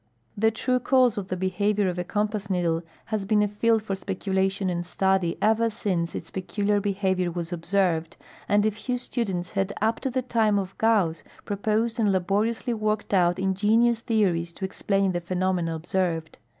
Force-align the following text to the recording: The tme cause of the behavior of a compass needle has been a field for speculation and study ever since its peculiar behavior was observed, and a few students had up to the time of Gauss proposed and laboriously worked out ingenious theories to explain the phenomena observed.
The 0.35 0.51
tme 0.51 0.83
cause 0.83 1.15
of 1.15 1.27
the 1.27 1.37
behavior 1.37 1.87
of 1.87 1.99
a 1.99 2.03
compass 2.03 2.49
needle 2.49 2.81
has 3.13 3.23
been 3.23 3.43
a 3.43 3.47
field 3.47 3.83
for 3.83 3.95
speculation 3.95 4.67
and 4.67 4.83
study 4.83 5.37
ever 5.43 5.69
since 5.69 6.15
its 6.15 6.31
peculiar 6.31 6.79
behavior 6.81 7.29
was 7.29 7.53
observed, 7.53 8.17
and 8.49 8.65
a 8.65 8.71
few 8.71 8.97
students 8.97 9.51
had 9.51 9.73
up 9.79 9.99
to 9.99 10.09
the 10.09 10.23
time 10.23 10.57
of 10.57 10.75
Gauss 10.79 11.23
proposed 11.45 11.99
and 11.99 12.11
laboriously 12.11 12.73
worked 12.73 13.13
out 13.13 13.37
ingenious 13.37 13.99
theories 13.99 14.53
to 14.53 14.65
explain 14.65 15.11
the 15.11 15.21
phenomena 15.21 15.75
observed. 15.75 16.39